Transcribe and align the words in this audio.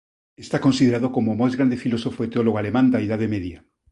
Está 0.43 0.57
considerado 0.65 1.07
como 1.15 1.29
o 1.31 1.39
máis 1.41 1.53
grande 1.57 1.81
filósofo 1.83 2.19
e 2.23 2.31
teólogo 2.33 2.59
alemán 2.59 2.87
da 2.93 3.03
Idade 3.07 3.27
Media. 3.35 3.59